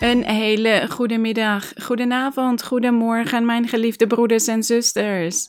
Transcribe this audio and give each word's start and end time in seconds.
Een 0.00 0.24
hele 0.24 0.86
goede 0.90 1.18
middag, 1.18 1.72
goedenavond, 1.82 2.64
goedemorgen, 2.64 3.44
mijn 3.44 3.68
geliefde 3.68 4.06
broeders 4.06 4.46
en 4.46 4.62
zusters. 4.62 5.48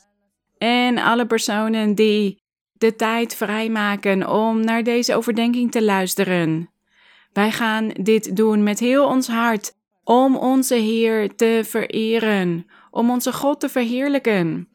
En 0.58 0.98
alle 0.98 1.26
personen 1.26 1.94
die 1.94 2.42
de 2.72 2.96
tijd 2.96 3.34
vrijmaken 3.34 4.30
om 4.30 4.64
naar 4.64 4.82
deze 4.82 5.14
overdenking 5.14 5.70
te 5.70 5.82
luisteren. 5.82 6.70
Wij 7.32 7.50
gaan 7.50 7.88
dit 7.88 8.36
doen 8.36 8.62
met 8.62 8.78
heel 8.78 9.06
ons 9.06 9.28
hart 9.28 9.72
om 10.04 10.36
onze 10.36 10.74
Heer 10.74 11.34
te 11.34 11.60
vereren, 11.64 12.66
om 12.90 13.10
onze 13.10 13.32
God 13.32 13.60
te 13.60 13.68
verheerlijken. 13.68 14.68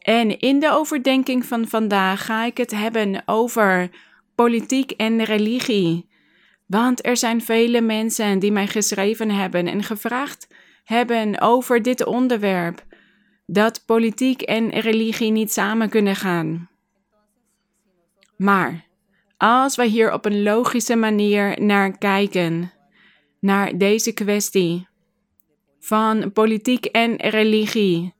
En 0.00 0.38
in 0.38 0.60
de 0.60 0.70
overdenking 0.72 1.44
van 1.44 1.68
vandaag 1.68 2.24
ga 2.24 2.44
ik 2.44 2.56
het 2.56 2.70
hebben 2.70 3.22
over 3.26 3.90
politiek 4.34 4.90
en 4.90 5.24
religie. 5.24 6.09
Want 6.70 7.06
er 7.06 7.16
zijn 7.16 7.42
vele 7.42 7.80
mensen 7.80 8.38
die 8.38 8.52
mij 8.52 8.66
geschreven 8.66 9.30
hebben 9.30 9.66
en 9.66 9.82
gevraagd 9.82 10.46
hebben 10.84 11.40
over 11.40 11.82
dit 11.82 12.04
onderwerp: 12.04 12.84
dat 13.46 13.82
politiek 13.86 14.42
en 14.42 14.70
religie 14.70 15.30
niet 15.30 15.52
samen 15.52 15.88
kunnen 15.88 16.16
gaan. 16.16 16.70
Maar 18.36 18.86
als 19.36 19.76
wij 19.76 19.86
hier 19.86 20.12
op 20.12 20.24
een 20.24 20.42
logische 20.42 20.96
manier 20.96 21.62
naar 21.62 21.98
kijken, 21.98 22.72
naar 23.40 23.78
deze 23.78 24.12
kwestie 24.12 24.88
van 25.80 26.32
politiek 26.32 26.84
en 26.84 27.16
religie, 27.16 28.14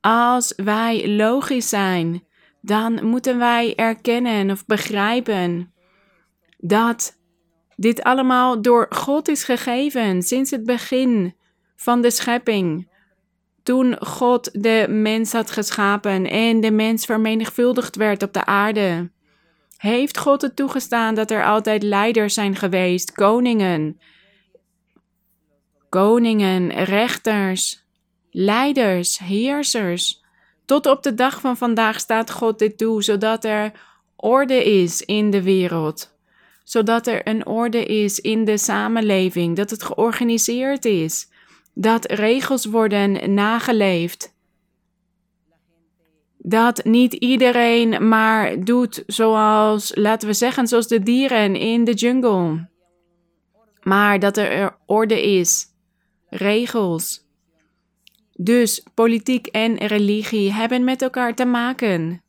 als 0.00 0.52
wij 0.56 1.08
logisch 1.08 1.68
zijn, 1.68 2.24
dan 2.60 3.06
moeten 3.06 3.38
wij 3.38 3.74
erkennen 3.74 4.50
of 4.50 4.66
begrijpen 4.66 5.72
dat 6.58 7.20
dit 7.76 8.02
allemaal 8.02 8.62
door 8.62 8.86
God 8.90 9.28
is 9.28 9.44
gegeven 9.44 10.22
sinds 10.22 10.50
het 10.50 10.64
begin 10.64 11.34
van 11.76 12.02
de 12.02 12.10
schepping. 12.10 12.90
Toen 13.62 13.96
God 14.00 14.62
de 14.62 14.86
mens 14.88 15.32
had 15.32 15.50
geschapen 15.50 16.26
en 16.26 16.60
de 16.60 16.70
mens 16.70 17.04
vermenigvuldigd 17.04 17.96
werd 17.96 18.22
op 18.22 18.32
de 18.32 18.44
aarde, 18.44 19.10
heeft 19.76 20.18
God 20.18 20.42
het 20.42 20.56
toegestaan 20.56 21.14
dat 21.14 21.30
er 21.30 21.44
altijd 21.44 21.82
leiders 21.82 22.34
zijn 22.34 22.56
geweest, 22.56 23.12
koningen, 23.12 24.00
koningen, 25.88 26.84
rechters, 26.84 27.84
leiders, 28.30 29.18
heersers. 29.18 30.20
Tot 30.64 30.86
op 30.86 31.02
de 31.02 31.14
dag 31.14 31.40
van 31.40 31.56
vandaag 31.56 32.00
staat 32.00 32.30
God 32.30 32.58
dit 32.58 32.78
toe, 32.78 33.02
zodat 33.02 33.44
er 33.44 33.72
orde 34.16 34.64
is 34.64 35.02
in 35.02 35.30
de 35.30 35.42
wereld 35.42 36.11
zodat 36.64 37.06
er 37.06 37.28
een 37.28 37.46
orde 37.46 37.84
is 37.84 38.20
in 38.20 38.44
de 38.44 38.58
samenleving, 38.58 39.56
dat 39.56 39.70
het 39.70 39.82
georganiseerd 39.82 40.84
is, 40.84 41.30
dat 41.74 42.10
regels 42.10 42.64
worden 42.64 43.34
nageleefd. 43.34 44.34
Dat 46.38 46.84
niet 46.84 47.12
iedereen 47.12 48.08
maar 48.08 48.64
doet 48.64 49.02
zoals, 49.06 49.94
laten 49.94 50.28
we 50.28 50.34
zeggen, 50.34 50.66
zoals 50.66 50.86
de 50.88 51.02
dieren 51.02 51.56
in 51.56 51.84
de 51.84 51.92
jungle. 51.92 52.68
Maar 53.82 54.18
dat 54.18 54.36
er 54.36 54.76
orde 54.86 55.22
is, 55.22 55.66
regels. 56.28 57.20
Dus 58.32 58.86
politiek 58.94 59.46
en 59.46 59.76
religie 59.76 60.52
hebben 60.52 60.84
met 60.84 61.02
elkaar 61.02 61.34
te 61.34 61.44
maken. 61.44 62.22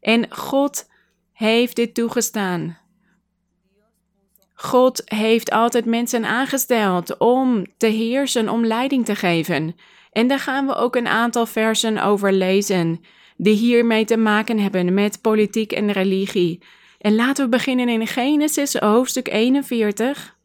En 0.00 0.34
God 0.34 0.88
heeft 1.32 1.76
dit 1.76 1.94
toegestaan. 1.94 2.78
God 4.62 5.02
heeft 5.04 5.50
altijd 5.50 5.84
mensen 5.84 6.24
aangesteld 6.24 7.18
om 7.18 7.66
te 7.76 7.86
heersen, 7.86 8.48
om 8.48 8.66
leiding 8.66 9.04
te 9.04 9.14
geven. 9.14 9.76
En 10.12 10.26
daar 10.26 10.38
gaan 10.38 10.66
we 10.66 10.74
ook 10.74 10.96
een 10.96 11.08
aantal 11.08 11.46
versen 11.46 11.98
over 12.02 12.32
lezen, 12.32 13.00
die 13.36 13.54
hiermee 13.54 14.04
te 14.04 14.16
maken 14.16 14.58
hebben 14.58 14.94
met 14.94 15.20
politiek 15.20 15.72
en 15.72 15.92
religie. 15.92 16.62
En 16.98 17.14
laten 17.14 17.44
we 17.44 17.50
beginnen 17.50 17.88
in 17.88 18.06
Genesis 18.06 18.74
hoofdstuk 18.74 19.28
41. 19.28 20.36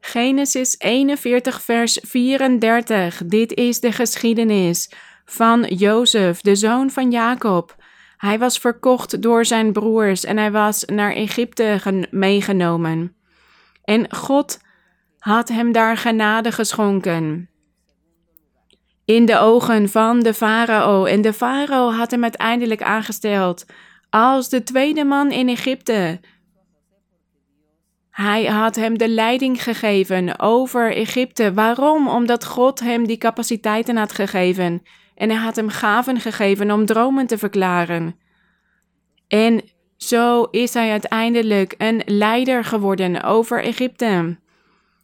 Genesis 0.00 0.74
41, 0.78 1.62
vers 1.62 1.98
34. 2.02 3.22
Dit 3.26 3.54
is 3.54 3.80
de 3.80 3.92
geschiedenis 3.92 4.90
van 5.24 5.62
Jozef, 5.62 6.40
de 6.40 6.56
zoon 6.56 6.90
van 6.90 7.10
Jacob. 7.10 7.76
Hij 8.18 8.38
was 8.38 8.58
verkocht 8.58 9.22
door 9.22 9.44
zijn 9.44 9.72
broers 9.72 10.24
en 10.24 10.36
hij 10.36 10.50
was 10.50 10.84
naar 10.84 11.12
Egypte 11.12 12.06
meegenomen. 12.10 13.16
En 13.84 14.14
God 14.14 14.58
had 15.18 15.48
hem 15.48 15.72
daar 15.72 15.96
genade 15.96 16.52
geschonken. 16.52 17.50
In 19.04 19.26
de 19.26 19.38
ogen 19.38 19.88
van 19.88 20.20
de 20.20 20.34
farao. 20.34 21.04
En 21.04 21.22
de 21.22 21.32
farao 21.32 21.90
had 21.90 22.10
hem 22.10 22.22
uiteindelijk 22.22 22.82
aangesteld 22.82 23.66
als 24.10 24.48
de 24.48 24.62
tweede 24.62 25.04
man 25.04 25.30
in 25.30 25.48
Egypte. 25.48 26.20
Hij 28.10 28.44
had 28.44 28.76
hem 28.76 28.98
de 28.98 29.08
leiding 29.08 29.62
gegeven 29.62 30.40
over 30.40 30.96
Egypte. 30.96 31.54
Waarom? 31.54 32.08
Omdat 32.08 32.44
God 32.44 32.80
hem 32.80 33.06
die 33.06 33.18
capaciteiten 33.18 33.96
had 33.96 34.12
gegeven 34.12 34.82
en 35.18 35.30
hij 35.30 35.38
had 35.38 35.56
hem 35.56 35.68
gaven 35.68 36.20
gegeven 36.20 36.70
om 36.70 36.86
dromen 36.86 37.26
te 37.26 37.38
verklaren. 37.38 38.16
En 39.28 39.62
zo 39.96 40.42
is 40.42 40.74
hij 40.74 40.90
uiteindelijk 40.90 41.74
een 41.78 42.02
leider 42.06 42.64
geworden 42.64 43.22
over 43.22 43.62
Egypte. 43.62 44.38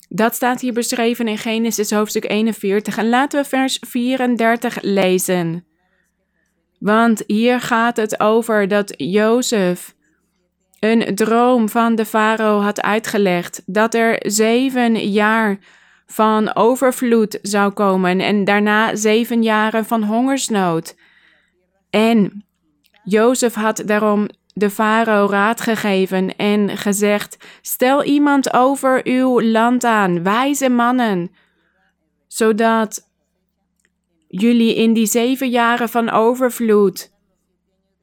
Dat 0.09 0.35
staat 0.35 0.61
hier 0.61 0.73
beschreven 0.73 1.29
in 1.29 1.39
Genesis 1.39 1.91
hoofdstuk 1.91 2.31
41 2.31 2.97
en 2.97 3.09
laten 3.09 3.43
we 3.43 3.49
vers 3.49 3.79
34 3.87 4.83
lezen. 4.83 5.67
Want 6.79 7.23
hier 7.27 7.61
gaat 7.61 7.97
het 7.97 8.21
over 8.21 8.69
dat 8.69 8.95
Jozef 8.97 9.95
een 10.79 11.15
droom 11.15 11.69
van 11.69 11.95
de 11.95 12.05
farao 12.05 12.61
had 12.61 12.83
uitgelegd 12.83 13.63
dat 13.67 13.95
er 13.95 14.17
zeven 14.21 15.11
jaar 15.11 15.59
van 16.07 16.55
overvloed 16.55 17.39
zou 17.43 17.73
komen 17.73 18.21
en 18.21 18.45
daarna 18.45 18.97
zeven 18.97 19.43
jaren 19.43 19.85
van 19.85 20.03
hongersnood. 20.03 20.97
En 21.91 22.45
Jozef 23.05 23.55
had 23.55 23.83
daarom 23.87 24.29
de 24.55 24.71
farao 24.71 25.27
raad 25.27 25.61
gegeven 25.61 26.37
en 26.37 26.77
gezegd: 26.77 27.37
Stel 27.63 28.05
iemand 28.05 28.53
over 28.53 29.01
uw 29.05 29.41
land 29.41 29.85
aan, 29.85 30.23
wijze 30.23 30.69
mannen, 30.69 31.31
zodat 32.27 33.11
jullie 34.29 34.75
in 34.75 34.93
die 34.93 35.07
zeven 35.07 35.51
jaren 35.51 35.89
van 35.89 36.11
overvloed 36.11 37.13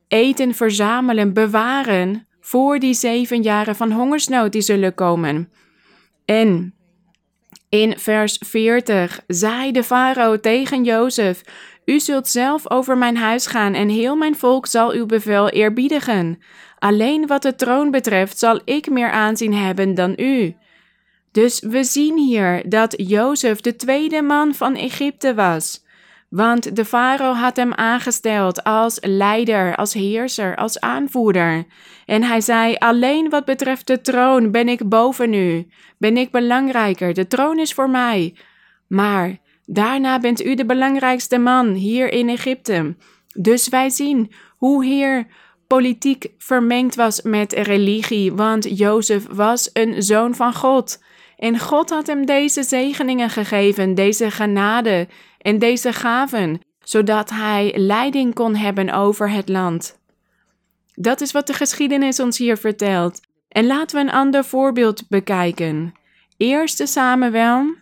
eten 0.07 0.53
verzamelen, 0.53 1.33
bewaren 1.33 2.27
voor 2.39 2.79
die 2.79 2.93
zeven 2.93 3.41
jaren 3.41 3.75
van 3.75 3.91
hongersnood 3.91 4.51
die 4.51 4.61
zullen 4.61 4.93
komen. 4.93 5.51
En 6.25 6.75
in 7.71 7.99
vers 7.99 8.37
40 8.45 9.19
zei 9.27 9.71
de 9.71 9.83
farao 9.83 10.39
tegen 10.39 10.83
Jozef: 10.83 11.41
U 11.85 11.99
zult 11.99 12.27
zelf 12.27 12.69
over 12.69 12.97
mijn 12.97 13.17
huis 13.17 13.47
gaan 13.47 13.73
en 13.73 13.89
heel 13.89 14.15
mijn 14.15 14.35
volk 14.35 14.67
zal 14.67 14.91
uw 14.91 15.05
bevel 15.05 15.49
eerbiedigen. 15.49 16.39
Alleen 16.79 17.27
wat 17.27 17.41
de 17.41 17.55
troon 17.55 17.91
betreft 17.91 18.39
zal 18.39 18.61
ik 18.65 18.89
meer 18.89 19.11
aanzien 19.11 19.53
hebben 19.53 19.95
dan 19.95 20.13
u. 20.17 20.55
Dus 21.31 21.59
we 21.59 21.83
zien 21.83 22.17
hier 22.17 22.69
dat 22.69 22.93
Jozef 22.97 23.61
de 23.61 23.75
tweede 23.75 24.21
man 24.21 24.53
van 24.53 24.75
Egypte 24.75 25.33
was. 25.33 25.83
Want 26.31 26.75
de 26.75 26.85
farao 26.85 27.33
had 27.33 27.55
hem 27.55 27.73
aangesteld 27.73 28.63
als 28.63 28.97
leider, 29.01 29.75
als 29.75 29.93
heerser, 29.93 30.55
als 30.55 30.79
aanvoerder. 30.79 31.65
En 32.05 32.23
hij 32.23 32.41
zei: 32.41 32.75
Alleen 32.75 33.29
wat 33.29 33.45
betreft 33.45 33.87
de 33.87 34.01
troon 34.01 34.51
ben 34.51 34.69
ik 34.69 34.89
boven 34.89 35.33
u, 35.33 35.67
ben 35.97 36.17
ik 36.17 36.31
belangrijker. 36.31 37.13
De 37.13 37.27
troon 37.27 37.59
is 37.59 37.73
voor 37.73 37.89
mij. 37.89 38.35
Maar 38.87 39.37
daarna 39.65 40.19
bent 40.19 40.45
u 40.45 40.55
de 40.55 40.65
belangrijkste 40.65 41.37
man 41.37 41.73
hier 41.73 42.11
in 42.11 42.29
Egypte. 42.29 42.95
Dus 43.33 43.69
wij 43.69 43.89
zien 43.89 44.31
hoe 44.57 44.85
hier 44.85 45.27
politiek 45.67 46.27
vermengd 46.37 46.95
was 46.95 47.21
met 47.21 47.53
religie, 47.53 48.33
want 48.33 48.77
Jozef 48.77 49.25
was 49.31 49.69
een 49.73 50.03
zoon 50.03 50.35
van 50.35 50.53
God. 50.53 51.03
En 51.37 51.59
God 51.59 51.89
had 51.89 52.07
hem 52.07 52.25
deze 52.25 52.63
zegeningen 52.63 53.29
gegeven, 53.29 53.95
deze 53.95 54.31
genade 54.31 55.07
en 55.41 55.59
deze 55.59 55.93
gaven, 55.93 56.61
zodat 56.83 57.29
hij 57.29 57.73
leiding 57.77 58.33
kon 58.33 58.55
hebben 58.55 58.93
over 58.93 59.29
het 59.29 59.49
land. 59.49 59.99
Dat 60.93 61.21
is 61.21 61.31
wat 61.31 61.47
de 61.47 61.53
geschiedenis 61.53 62.19
ons 62.19 62.37
hier 62.37 62.57
vertelt. 62.57 63.19
En 63.47 63.65
laten 63.65 63.95
we 63.95 64.01
een 64.01 64.15
ander 64.15 64.43
voorbeeld 64.45 65.09
bekijken. 65.09 65.93
Eerste 66.37 66.85
Samuel. 66.85 67.75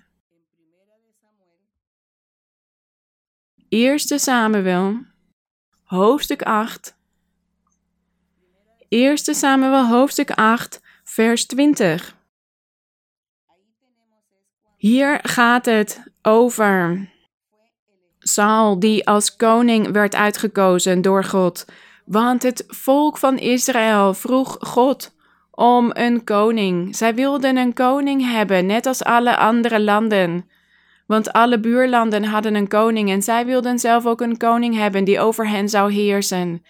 Eerste 3.70 4.18
Samuel, 4.18 4.98
hoofdstuk 5.84 6.42
8. 6.42 6.98
Eerste 8.88 9.34
Samuel, 9.34 9.88
hoofdstuk 9.88 10.32
8, 10.32 10.82
vers 11.04 11.46
20. 11.46 12.16
Hier 14.78 15.20
gaat 15.22 15.66
het 15.66 16.04
over 16.22 17.10
Saul, 18.34 18.80
die 18.80 19.08
als 19.08 19.36
koning 19.36 19.92
werd 19.92 20.16
uitgekozen 20.16 21.02
door 21.02 21.24
God. 21.24 21.66
Want 22.06 22.44
het 22.44 22.64
volk 22.68 23.18
van 23.18 23.38
Israël 23.38 24.14
vroeg 24.14 24.58
God 24.60 25.14
om 25.52 25.90
een 25.94 26.24
koning. 26.24 26.96
Zij 26.96 27.16
wilden 27.16 27.58
een 27.58 27.74
koning 27.74 28.32
hebben, 28.32 28.66
net 28.66 28.86
als 28.86 29.04
alle 29.04 29.38
andere 29.38 29.80
landen. 29.82 30.50
Want 31.06 31.34
alle 31.34 31.60
buurlanden 31.60 32.24
hadden 32.24 32.56
een 32.56 32.68
koning 32.68 33.10
en 33.10 33.22
zij 33.22 33.46
wilden 33.46 33.80
zelf 33.80 34.06
ook 34.06 34.22
een 34.22 34.38
koning 34.38 34.76
hebben 34.76 35.04
die 35.04 35.20
over 35.20 35.50
hen 35.50 35.70
zou 35.70 35.92
heersen. 35.92 36.64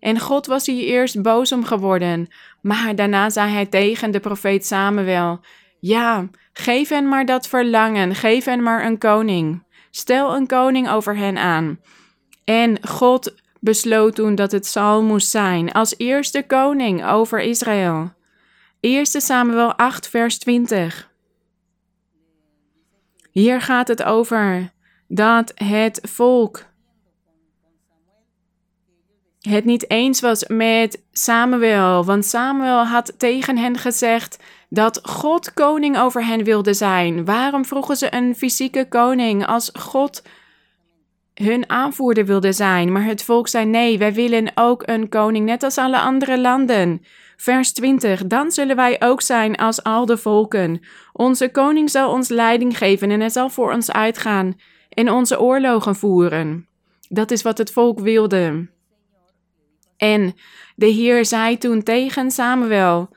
En 0.00 0.18
God 0.18 0.46
was 0.46 0.66
hier 0.66 0.84
eerst 0.84 1.22
boos 1.22 1.52
om 1.52 1.64
geworden, 1.64 2.28
maar 2.62 2.94
daarna 2.94 3.30
zei 3.30 3.52
hij 3.52 3.66
tegen 3.66 4.10
de 4.10 4.20
profeet 4.20 4.66
Samuel: 4.66 5.40
Ja, 5.80 6.28
geef 6.52 6.88
hen 6.88 7.08
maar 7.08 7.26
dat 7.26 7.48
verlangen, 7.48 8.14
geef 8.14 8.44
hen 8.44 8.62
maar 8.62 8.84
een 8.84 8.98
koning. 8.98 9.62
Stel 9.90 10.34
een 10.34 10.46
koning 10.46 10.90
over 10.90 11.16
hen 11.16 11.38
aan. 11.38 11.80
En 12.44 12.86
God 12.88 13.34
besloot 13.60 14.14
toen 14.14 14.34
dat 14.34 14.52
het 14.52 14.66
Saul 14.66 15.02
moest 15.02 15.28
zijn 15.28 15.72
als 15.72 15.94
eerste 15.96 16.42
koning 16.46 17.06
over 17.06 17.40
Israël. 17.40 18.12
1 18.80 19.06
Samuel 19.06 19.74
8, 19.74 20.08
vers 20.08 20.38
20. 20.38 21.10
Hier 23.30 23.60
gaat 23.60 23.88
het 23.88 24.02
over 24.02 24.72
dat 25.08 25.52
het 25.54 26.00
volk 26.02 26.68
het 29.40 29.64
niet 29.64 29.90
eens 29.90 30.20
was 30.20 30.44
met 30.46 31.02
Samuel, 31.12 32.04
want 32.04 32.24
Samuel 32.24 32.84
had 32.84 33.14
tegen 33.18 33.56
hen 33.56 33.78
gezegd 33.78 34.38
dat 34.70 35.00
God 35.02 35.54
koning 35.54 35.98
over 35.98 36.26
hen 36.26 36.44
wilde 36.44 36.74
zijn. 36.74 37.24
Waarom 37.24 37.64
vroegen 37.64 37.96
ze 37.96 38.14
een 38.14 38.36
fysieke 38.36 38.88
koning 38.88 39.46
als 39.46 39.70
God 39.78 40.22
hun 41.34 41.70
aanvoerder 41.70 42.26
wilde 42.26 42.52
zijn? 42.52 42.92
Maar 42.92 43.04
het 43.04 43.22
volk 43.22 43.48
zei 43.48 43.64
nee, 43.66 43.98
wij 43.98 44.12
willen 44.12 44.52
ook 44.54 44.82
een 44.86 45.08
koning, 45.08 45.46
net 45.46 45.62
als 45.62 45.78
alle 45.78 45.98
andere 45.98 46.40
landen. 46.40 47.02
Vers 47.36 47.72
20. 47.72 48.26
Dan 48.26 48.50
zullen 48.50 48.76
wij 48.76 48.96
ook 48.98 49.22
zijn 49.22 49.56
als 49.56 49.82
al 49.82 50.06
de 50.06 50.16
volken. 50.16 50.80
Onze 51.12 51.50
koning 51.50 51.90
zal 51.90 52.10
ons 52.12 52.28
leiding 52.28 52.78
geven 52.78 53.10
en 53.10 53.20
hij 53.20 53.28
zal 53.28 53.50
voor 53.50 53.72
ons 53.72 53.92
uitgaan 53.92 54.60
en 54.88 55.10
onze 55.10 55.40
oorlogen 55.40 55.96
voeren. 55.96 56.66
Dat 57.08 57.30
is 57.30 57.42
wat 57.42 57.58
het 57.58 57.72
volk 57.72 58.00
wilde. 58.00 58.68
En 59.96 60.34
de 60.76 60.86
Heer 60.86 61.24
zei 61.24 61.58
toen 61.58 61.82
tegen 61.82 62.30
Samuel: 62.30 63.08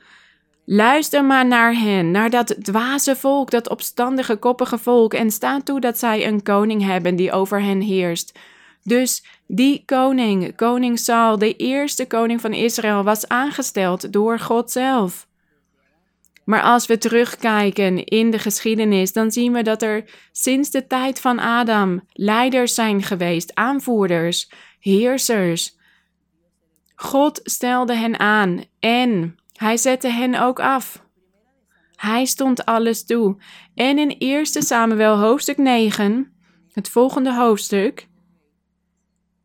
Luister 0.66 1.24
maar 1.24 1.46
naar 1.46 1.74
hen, 1.74 2.10
naar 2.10 2.30
dat 2.30 2.56
dwaze 2.62 3.16
volk, 3.16 3.50
dat 3.50 3.68
opstandige, 3.68 4.36
koppige 4.36 4.78
volk, 4.78 5.14
en 5.14 5.30
sta 5.30 5.60
toe 5.60 5.80
dat 5.80 5.98
zij 5.98 6.26
een 6.26 6.42
koning 6.42 6.82
hebben 6.82 7.16
die 7.16 7.32
over 7.32 7.62
hen 7.62 7.80
heerst. 7.80 8.38
Dus 8.82 9.24
die 9.46 9.82
koning, 9.84 10.56
koning 10.56 10.98
Saul, 10.98 11.38
de 11.38 11.56
eerste 11.56 12.06
koning 12.06 12.40
van 12.40 12.52
Israël, 12.52 13.04
was 13.04 13.28
aangesteld 13.28 14.12
door 14.12 14.38
God 14.38 14.70
zelf. 14.70 15.26
Maar 16.44 16.62
als 16.62 16.86
we 16.86 16.98
terugkijken 16.98 18.04
in 18.04 18.30
de 18.30 18.38
geschiedenis, 18.38 19.12
dan 19.12 19.30
zien 19.30 19.52
we 19.52 19.62
dat 19.62 19.82
er 19.82 20.04
sinds 20.32 20.70
de 20.70 20.86
tijd 20.86 21.20
van 21.20 21.38
Adam 21.38 22.02
leiders 22.12 22.74
zijn 22.74 23.02
geweest, 23.02 23.54
aanvoerders, 23.54 24.50
heersers. 24.80 25.76
God 26.94 27.40
stelde 27.42 27.94
hen 27.94 28.18
aan 28.18 28.64
en 28.80 29.38
hij 29.58 29.76
zette 29.76 30.08
hen 30.08 30.34
ook 30.34 30.60
af. 30.60 31.02
Hij 31.96 32.24
stond 32.24 32.64
alles 32.64 33.04
toe. 33.04 33.36
En 33.74 33.98
in 33.98 34.18
1 34.18 34.46
Samuel 34.46 35.18
hoofdstuk 35.18 35.58
9, 35.58 36.34
het 36.72 36.88
volgende 36.88 37.34
hoofdstuk, 37.34 38.08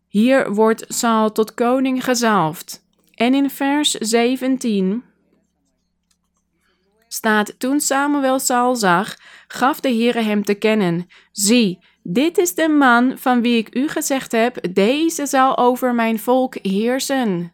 hier 0.08 0.54
wordt 0.54 0.86
Saul 0.88 1.32
tot 1.32 1.54
koning 1.54 2.04
gezalfd. 2.04 2.88
En 3.14 3.34
in 3.34 3.50
vers 3.50 3.92
17 3.92 5.04
staat: 7.08 7.60
Toen 7.60 7.80
Samuel 7.80 8.40
Saul 8.40 8.76
zag, 8.76 9.16
gaf 9.48 9.80
de 9.80 9.90
Heere 9.90 10.22
hem 10.22 10.44
te 10.44 10.54
kennen: 10.54 11.08
Zie, 11.32 11.80
dit 12.04 12.38
is 12.38 12.56
de 12.56 12.70
man 12.70 13.18
van 13.18 13.42
wie 13.42 13.58
ik 13.58 13.76
u 13.76 13.88
gezegd 13.88 14.32
heb: 14.32 14.74
deze 14.74 15.26
zal 15.26 15.58
over 15.58 15.96
mijn 15.96 16.20
volk 16.20 16.56
heersen. 16.62 17.54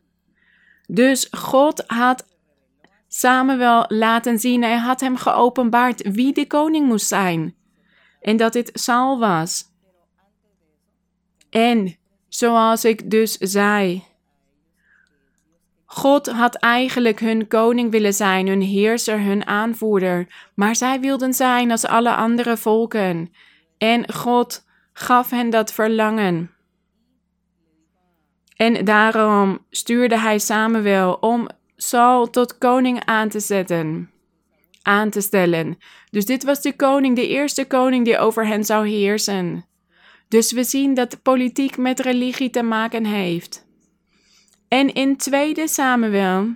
Dus 0.88 1.28
God 1.31 1.84
had 1.88 2.35
Samuel 3.17 3.85
laten 3.88 4.39
zien, 4.39 4.63
hij 4.63 4.77
had 4.77 5.00
hem 5.00 5.17
geopenbaard 5.17 6.12
wie 6.12 6.33
de 6.33 6.47
koning 6.47 6.88
moest 6.88 7.07
zijn. 7.07 7.56
En 8.21 8.38
dat 8.38 8.53
dit 8.53 8.69
Saul 8.73 9.19
was. 9.19 9.63
En 11.50 11.95
zoals 12.27 12.85
ik 12.85 13.12
dus 13.12 13.38
zei, 13.38 14.03
God 15.85 16.27
had 16.27 16.56
eigenlijk 16.56 17.19
hun 17.19 17.47
koning 17.47 17.91
willen 17.91 18.13
zijn, 18.13 18.47
hun 18.47 18.62
heerser, 18.62 19.19
hun 19.21 19.47
aanvoerder, 19.47 20.50
maar 20.56 20.75
zij 20.75 21.00
wilden 21.00 21.33
zijn 21.33 21.71
als 21.71 21.85
alle 21.85 22.15
andere 22.15 22.57
volken. 22.57 23.33
En 23.77 24.13
God 24.13 24.65
gaf 24.94 25.29
hen 25.29 25.50
dat 25.50 25.73
verlangen. 25.73 26.51
En 28.56 28.85
daarom 28.85 29.65
stuurde 29.69 30.19
hij 30.19 30.39
Samuel 30.39 31.13
om 31.13 31.47
Saul 31.75 32.30
tot 32.30 32.57
koning 32.57 33.06
aan 33.06 33.30
te 33.30 33.39
zetten, 33.39 34.12
aan 34.81 35.10
te 35.10 35.22
stellen. 35.22 35.77
Dus 36.10 36.25
dit 36.25 36.44
was 36.44 36.62
de 36.62 36.75
koning, 36.75 37.16
de 37.16 37.27
eerste 37.27 37.66
koning 37.66 38.06
die 38.06 38.18
over 38.18 38.48
hen 38.48 38.63
zou 38.63 38.88
heersen. 38.88 39.66
Dus 40.27 40.51
we 40.51 40.63
zien 40.63 40.94
dat 40.94 41.22
politiek 41.22 41.77
met 41.77 42.00
religie 42.00 42.50
te 42.50 42.63
maken 42.63 43.06
heeft. 43.06 43.66
En 44.68 44.94
in 44.94 45.18
2 45.18 45.68
Samuel, 45.68 46.56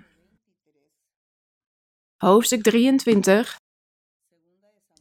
hoofdstuk 2.17 2.61
23, 2.63 3.59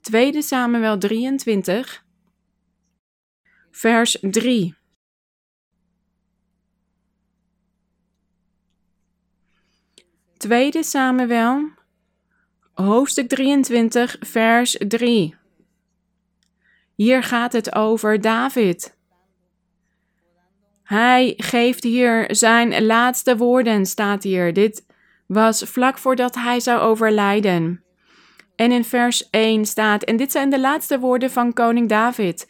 2 0.00 0.43
Samuel 0.43 0.99
23, 0.99 2.05
vers 3.70 4.19
3. 4.20 4.78
Tweede 10.39 10.83
Samuel, 10.83 11.69
hoofdstuk 12.75 13.29
23, 13.29 14.17
vers 14.21 14.77
3. 14.89 15.35
Hier 16.95 17.23
gaat 17.23 17.53
het 17.53 17.75
over 17.75 18.21
David. 18.21 18.97
Hij 20.83 21.35
geeft 21.37 21.83
hier 21.85 22.27
zijn 22.35 22.85
laatste 22.85 23.37
woorden, 23.37 23.87
staat 23.87 24.23
hier. 24.23 24.53
Dit 24.53 24.87
was 25.27 25.63
vlak 25.63 25.99
voordat 25.99 26.35
hij 26.35 26.61
zou 26.61 26.81
overlijden. 26.81 27.85
En 28.57 28.73
in 28.73 28.85
vers 28.85 29.31
1 29.31 29.67
staat, 29.67 30.03
en 30.03 30.17
dit 30.17 30.33
zijn 30.33 30.51
de 30.51 30.61
laatste 30.61 30.99
woorden 30.99 31.31
van 31.31 31.53
koning 31.53 31.89
David. 31.89 32.49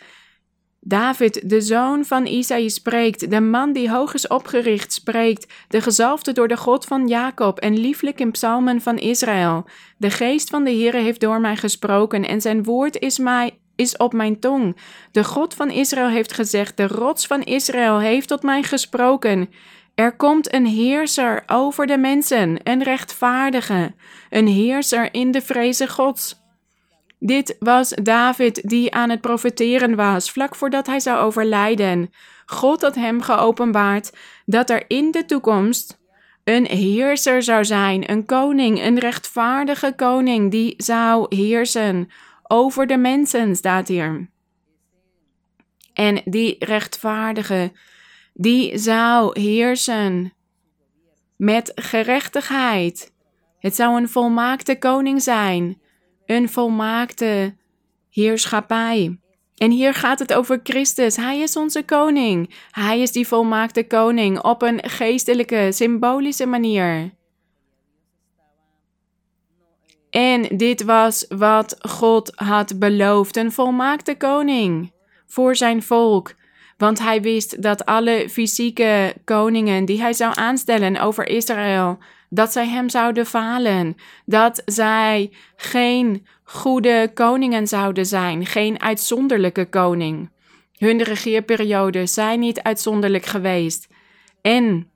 David, 0.88 1.50
de 1.50 1.60
zoon 1.60 2.04
van 2.04 2.26
Isaïe, 2.26 2.68
spreekt, 2.68 3.30
de 3.30 3.40
man 3.40 3.72
die 3.72 3.90
hoog 3.90 4.14
is 4.14 4.26
opgericht, 4.26 4.92
spreekt, 4.92 5.52
de 5.68 5.80
gezalfde 5.80 6.32
door 6.32 6.48
de 6.48 6.56
God 6.56 6.84
van 6.84 7.08
Jacob 7.08 7.58
en 7.58 7.78
lieflijk 7.78 8.20
in 8.20 8.30
psalmen 8.30 8.80
van 8.80 8.98
Israël. 8.98 9.64
De 9.96 10.10
geest 10.10 10.50
van 10.50 10.64
de 10.64 10.70
Heere 10.70 10.98
heeft 10.98 11.20
door 11.20 11.40
mij 11.40 11.56
gesproken 11.56 12.28
en 12.28 12.40
zijn 12.40 12.64
woord 12.64 12.98
is, 12.98 13.18
mij, 13.18 13.58
is 13.76 13.96
op 13.96 14.12
mijn 14.12 14.40
tong. 14.40 14.76
De 15.12 15.24
God 15.24 15.54
van 15.54 15.70
Israël 15.70 16.08
heeft 16.08 16.32
gezegd, 16.32 16.76
de 16.76 16.86
rots 16.86 17.26
van 17.26 17.42
Israël 17.42 17.98
heeft 17.98 18.28
tot 18.28 18.42
mij 18.42 18.62
gesproken. 18.62 19.50
Er 19.94 20.16
komt 20.16 20.52
een 20.54 20.66
heerser 20.66 21.42
over 21.46 21.86
de 21.86 21.98
mensen, 21.98 22.60
een 22.62 22.82
rechtvaardige, 22.82 23.94
een 24.30 24.46
heerser 24.46 25.14
in 25.14 25.30
de 25.30 25.42
vreze 25.42 25.88
Gods. 25.88 26.47
Dit 27.18 27.56
was 27.58 27.88
David 27.88 28.68
die 28.68 28.94
aan 28.94 29.10
het 29.10 29.20
profeteren 29.20 29.96
was, 29.96 30.30
vlak 30.30 30.54
voordat 30.54 30.86
hij 30.86 31.00
zou 31.00 31.18
overlijden. 31.18 32.10
God 32.46 32.82
had 32.82 32.94
hem 32.94 33.22
geopenbaard 33.22 34.12
dat 34.46 34.70
er 34.70 34.84
in 34.86 35.10
de 35.10 35.24
toekomst 35.24 35.98
een 36.44 36.66
heerser 36.66 37.42
zou 37.42 37.64
zijn, 37.64 38.10
een 38.10 38.24
koning, 38.24 38.80
een 38.80 38.98
rechtvaardige 38.98 39.92
koning 39.96 40.50
die 40.50 40.74
zou 40.76 41.36
heersen 41.36 42.08
over 42.42 42.86
de 42.86 42.96
mensen, 42.96 43.56
staat 43.56 43.88
hier. 43.88 44.30
En 45.92 46.22
die 46.24 46.56
rechtvaardige, 46.58 47.72
die 48.34 48.78
zou 48.78 49.40
heersen 49.40 50.32
met 51.36 51.72
gerechtigheid. 51.74 53.12
Het 53.58 53.74
zou 53.74 53.96
een 53.96 54.08
volmaakte 54.08 54.78
koning 54.78 55.22
zijn 55.22 55.80
een 56.28 56.48
volmaakte 56.48 57.54
heerschappij. 58.10 59.18
En 59.56 59.70
hier 59.70 59.94
gaat 59.94 60.18
het 60.18 60.34
over 60.34 60.60
Christus. 60.62 61.16
Hij 61.16 61.38
is 61.38 61.56
onze 61.56 61.82
koning. 61.82 62.54
Hij 62.70 63.00
is 63.00 63.12
die 63.12 63.26
volmaakte 63.26 63.86
koning 63.86 64.42
op 64.42 64.62
een 64.62 64.80
geestelijke, 64.88 65.68
symbolische 65.72 66.46
manier. 66.46 67.10
En 70.10 70.56
dit 70.56 70.82
was 70.82 71.26
wat 71.28 71.76
God 71.78 72.32
had 72.34 72.78
beloofd: 72.78 73.36
een 73.36 73.52
volmaakte 73.52 74.16
koning 74.16 74.92
voor 75.26 75.56
zijn 75.56 75.82
volk. 75.82 76.34
Want 76.76 76.98
hij 76.98 77.22
wist 77.22 77.62
dat 77.62 77.84
alle 77.84 78.28
fysieke 78.30 79.14
koningen 79.24 79.84
die 79.84 80.00
hij 80.00 80.12
zou 80.12 80.32
aanstellen 80.34 81.00
over 81.00 81.28
Israël, 81.28 81.98
dat 82.28 82.52
zij 82.52 82.68
hem 82.68 82.88
zouden 82.88 83.26
falen. 83.26 83.96
Dat 84.24 84.62
zij 84.64 85.30
geen 85.56 86.26
goede 86.44 87.10
koningen 87.14 87.66
zouden 87.66 88.06
zijn, 88.06 88.46
geen 88.46 88.80
uitzonderlijke 88.80 89.68
koning. 89.68 90.30
Hun 90.78 91.02
regeerperiode 91.02 92.06
zijn 92.06 92.40
niet 92.40 92.62
uitzonderlijk 92.62 93.26
geweest. 93.26 93.88
En 94.40 94.90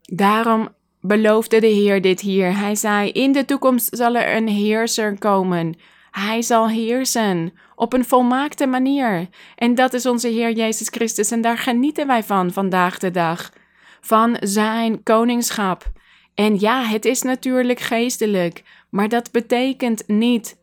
daarom 0.00 0.68
beloofde 1.00 1.60
de 1.60 1.66
Heer 1.66 2.00
dit 2.00 2.20
hier. 2.20 2.58
Hij 2.58 2.74
zei: 2.74 3.10
In 3.10 3.32
de 3.32 3.44
toekomst 3.44 3.96
zal 3.96 4.16
er 4.16 4.36
een 4.36 4.48
heerser 4.48 5.18
komen. 5.18 5.74
Hij 6.10 6.42
zal 6.42 6.68
heersen 6.68 7.52
op 7.74 7.92
een 7.92 8.04
volmaakte 8.04 8.66
manier. 8.66 9.28
En 9.56 9.74
dat 9.74 9.94
is 9.94 10.06
onze 10.06 10.28
Heer 10.28 10.52
Jezus 10.52 10.88
Christus. 10.88 11.30
En 11.30 11.40
daar 11.40 11.58
genieten 11.58 12.06
wij 12.06 12.22
van 12.22 12.52
vandaag 12.52 12.98
de 12.98 13.10
dag. 13.10 13.52
Van 14.00 14.36
zijn 14.40 15.02
koningschap. 15.02 15.90
En 16.34 16.60
ja, 16.60 16.82
het 16.82 17.04
is 17.04 17.22
natuurlijk 17.22 17.80
geestelijk, 17.80 18.62
maar 18.90 19.08
dat 19.08 19.30
betekent 19.30 20.08
niet 20.08 20.56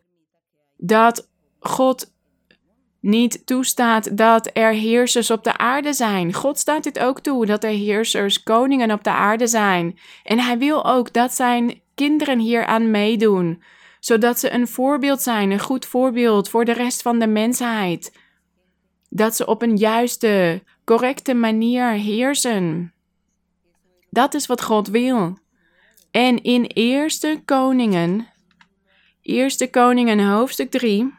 dat 0.76 1.28
God 1.58 2.12
niet 3.00 3.46
toestaat 3.46 4.16
dat 4.16 4.50
er 4.52 4.72
heersers 4.72 5.30
op 5.30 5.44
de 5.44 5.58
aarde 5.58 5.92
zijn. 5.92 6.32
God 6.32 6.58
staat 6.58 6.82
dit 6.82 6.98
ook 6.98 7.20
toe, 7.20 7.46
dat 7.46 7.64
er 7.64 7.70
heersers, 7.70 8.42
koningen 8.42 8.90
op 8.90 9.04
de 9.04 9.10
aarde 9.10 9.46
zijn. 9.46 9.98
En 10.24 10.38
hij 10.38 10.58
wil 10.58 10.86
ook 10.86 11.12
dat 11.12 11.32
zijn 11.32 11.80
kinderen 11.94 12.38
hieraan 12.38 12.90
meedoen, 12.90 13.62
zodat 14.00 14.38
ze 14.38 14.50
een 14.50 14.68
voorbeeld 14.68 15.22
zijn, 15.22 15.50
een 15.50 15.60
goed 15.60 15.86
voorbeeld 15.86 16.48
voor 16.48 16.64
de 16.64 16.72
rest 16.72 17.02
van 17.02 17.18
de 17.18 17.26
mensheid. 17.26 18.18
Dat 19.08 19.36
ze 19.36 19.46
op 19.46 19.62
een 19.62 19.76
juiste, 19.76 20.62
correcte 20.84 21.34
manier 21.34 21.90
heersen. 21.90 22.92
Dat 24.10 24.34
is 24.34 24.46
wat 24.46 24.62
God 24.62 24.88
wil. 24.88 25.38
En 26.10 26.42
in 26.42 26.64
Eerste 26.64 27.42
Koningen, 27.44 28.28
Eerste 29.22 29.70
Koningen 29.70 30.28
hoofdstuk 30.30 30.70
3, 30.70 31.14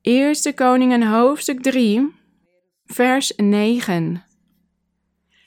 Eerste 0.00 0.52
Koningen 0.52 1.02
hoofdstuk 1.02 1.62
3, 1.62 2.12
vers 2.86 3.32
9. 3.36 4.24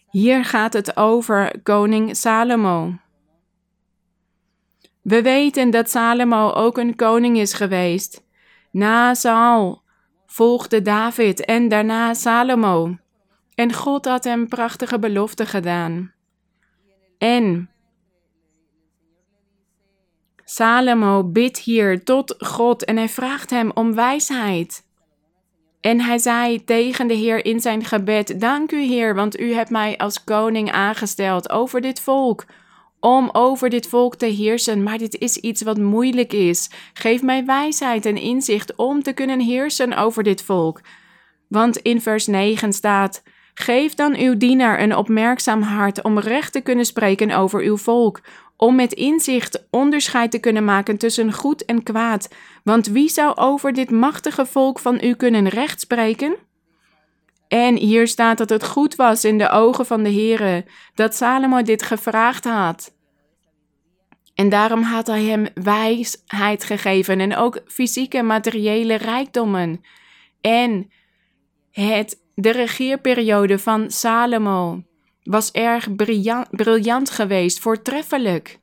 Hier 0.09 0.45
gaat 0.45 0.73
het 0.73 0.97
over 0.97 1.61
koning 1.63 2.15
Salomo. 2.15 2.93
We 5.01 5.21
weten 5.21 5.69
dat 5.69 5.89
Salomo 5.89 6.51
ook 6.51 6.77
een 6.77 6.95
koning 6.95 7.37
is 7.37 7.53
geweest. 7.53 8.23
Na 8.71 9.13
Saul 9.13 9.81
volgde 10.25 10.81
David 10.81 11.45
en 11.45 11.67
daarna 11.67 12.13
Salomo. 12.13 12.97
En 13.55 13.73
God 13.73 14.05
had 14.05 14.23
hem 14.23 14.47
prachtige 14.47 14.99
beloften 14.99 15.47
gedaan. 15.47 16.15
En 17.17 17.69
Salomo 20.49 21.23
bidt 21.23 21.59
hier 21.59 22.03
tot 22.03 22.35
God 22.39 22.85
en 22.85 22.97
hij 22.97 23.09
vraagt 23.09 23.49
hem 23.49 23.71
om 23.73 23.95
wijsheid. 23.95 24.85
En 25.81 26.01
hij 26.01 26.17
zei 26.17 26.63
tegen 26.63 27.07
de 27.07 27.13
Heer 27.13 27.45
in 27.45 27.59
zijn 27.59 27.83
gebed: 27.83 28.39
Dank 28.39 28.71
u, 28.71 28.81
Heer, 28.81 29.15
want 29.15 29.39
u 29.39 29.53
hebt 29.53 29.69
mij 29.69 29.97
als 29.97 30.23
koning 30.23 30.71
aangesteld 30.71 31.49
over 31.49 31.81
dit 31.81 31.99
volk, 31.99 32.45
om 32.99 33.29
over 33.31 33.69
dit 33.69 33.87
volk 33.87 34.15
te 34.15 34.25
heersen. 34.25 34.83
Maar 34.83 34.97
dit 34.97 35.17
is 35.17 35.37
iets 35.37 35.61
wat 35.61 35.77
moeilijk 35.77 36.33
is. 36.33 36.69
Geef 36.93 37.21
mij 37.21 37.45
wijsheid 37.45 38.05
en 38.05 38.17
inzicht 38.17 38.75
om 38.75 39.03
te 39.03 39.13
kunnen 39.13 39.39
heersen 39.39 39.93
over 39.93 40.23
dit 40.23 40.41
volk. 40.41 40.81
Want 41.47 41.77
in 41.77 42.01
vers 42.01 42.27
9 42.27 42.73
staat: 42.73 43.23
Geef 43.59 43.93
dan 43.93 44.15
uw 44.15 44.37
dienaar 44.37 44.79
een 44.79 44.95
opmerkzaam 44.95 45.61
hart 45.61 46.03
om 46.03 46.19
recht 46.19 46.51
te 46.51 46.61
kunnen 46.61 46.85
spreken 46.85 47.31
over 47.31 47.61
uw 47.61 47.77
volk, 47.77 48.21
om 48.55 48.75
met 48.75 48.93
inzicht 48.93 49.67
onderscheid 49.69 50.31
te 50.31 50.39
kunnen 50.39 50.65
maken 50.65 50.97
tussen 50.97 51.33
goed 51.33 51.65
en 51.65 51.83
kwaad. 51.83 52.35
Want 52.63 52.87
wie 52.87 53.09
zou 53.09 53.35
over 53.35 53.73
dit 53.73 53.91
machtige 53.91 54.45
volk 54.45 54.79
van 54.79 54.99
u 55.03 55.13
kunnen 55.13 55.47
recht 55.47 55.79
spreken? 55.79 56.35
En 57.47 57.75
hier 57.75 58.07
staat 58.07 58.37
dat 58.37 58.49
het 58.49 58.65
goed 58.65 58.95
was 58.95 59.25
in 59.25 59.37
de 59.37 59.49
ogen 59.49 59.85
van 59.85 60.03
de 60.03 60.11
Heere 60.11 60.65
dat 60.93 61.15
Salomo 61.15 61.61
dit 61.61 61.83
gevraagd 61.83 62.43
had. 62.43 62.95
En 64.35 64.49
daarom 64.49 64.81
had 64.81 65.07
hij 65.07 65.23
hem 65.23 65.47
wijsheid 65.53 66.63
gegeven 66.63 67.19
en 67.19 67.35
ook 67.35 67.61
fysieke 67.65 68.21
materiële 68.21 68.95
rijkdommen. 68.95 69.81
En 70.41 70.91
het 71.71 72.25
de 72.39 72.51
regeerperiode 72.51 73.59
van 73.59 73.91
Salomo 73.91 74.83
was 75.23 75.51
erg 75.51 75.95
briljant, 75.95 76.47
briljant 76.49 77.09
geweest, 77.09 77.59
voortreffelijk. 77.59 78.59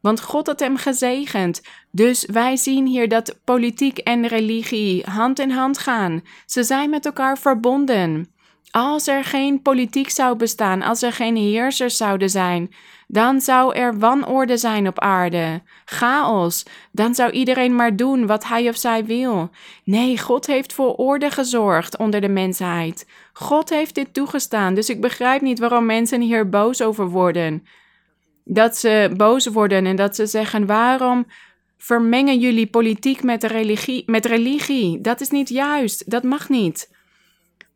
Want 0.00 0.20
God 0.20 0.46
had 0.46 0.60
hem 0.60 0.76
gezegend. 0.76 1.62
Dus 1.90 2.26
wij 2.26 2.56
zien 2.56 2.86
hier 2.86 3.08
dat 3.08 3.40
politiek 3.44 3.98
en 3.98 4.26
religie 4.26 5.04
hand 5.04 5.38
in 5.38 5.50
hand 5.50 5.78
gaan. 5.78 6.22
Ze 6.46 6.62
zijn 6.62 6.90
met 6.90 7.06
elkaar 7.06 7.38
verbonden. 7.38 8.34
Als 8.70 9.06
er 9.06 9.24
geen 9.24 9.62
politiek 9.62 10.10
zou 10.10 10.36
bestaan, 10.36 10.82
als 10.82 11.02
er 11.02 11.12
geen 11.12 11.36
heersers 11.36 11.96
zouden 11.96 12.30
zijn, 12.30 12.70
dan 13.08 13.40
zou 13.40 13.74
er 13.74 13.98
wanorde 13.98 14.56
zijn 14.56 14.88
op 14.88 15.00
aarde, 15.00 15.62
chaos. 15.84 16.64
Dan 16.92 17.14
zou 17.14 17.30
iedereen 17.30 17.74
maar 17.74 17.96
doen 17.96 18.26
wat 18.26 18.44
hij 18.44 18.68
of 18.68 18.76
zij 18.76 19.04
wil. 19.04 19.50
Nee, 19.84 20.18
God 20.18 20.46
heeft 20.46 20.72
voor 20.72 20.94
orde 20.94 21.30
gezorgd 21.30 21.96
onder 21.96 22.20
de 22.20 22.28
mensheid. 22.28 23.08
God 23.32 23.70
heeft 23.70 23.94
dit 23.94 24.14
toegestaan, 24.14 24.74
dus 24.74 24.88
ik 24.88 25.00
begrijp 25.00 25.40
niet 25.40 25.58
waarom 25.58 25.86
mensen 25.86 26.20
hier 26.20 26.48
boos 26.48 26.82
over 26.82 27.08
worden. 27.08 27.66
Dat 28.44 28.76
ze 28.76 29.12
boos 29.16 29.46
worden 29.46 29.86
en 29.86 29.96
dat 29.96 30.16
ze 30.16 30.26
zeggen: 30.26 30.66
waarom 30.66 31.26
vermengen 31.78 32.38
jullie 32.38 32.66
politiek 32.66 33.22
met 33.22 33.44
religie? 33.44 34.02
Met 34.06 34.26
religie? 34.26 35.00
Dat 35.00 35.20
is 35.20 35.30
niet 35.30 35.48
juist, 35.48 36.10
dat 36.10 36.22
mag 36.22 36.48
niet. 36.48 36.94